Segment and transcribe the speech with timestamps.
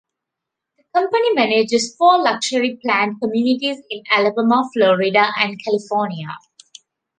[0.79, 6.29] The company manages four luxury planned communities in Alabama, Florida and California.